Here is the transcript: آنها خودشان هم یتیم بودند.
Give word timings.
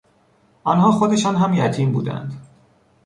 آنها 0.63 0.91
خودشان 0.91 1.35
هم 1.35 1.53
یتیم 1.53 1.91
بودند. 1.93 2.47